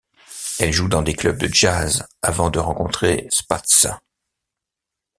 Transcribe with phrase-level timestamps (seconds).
[0.59, 3.85] Elle joue dans des clubs de jazz avant de rencontrer Spatsz.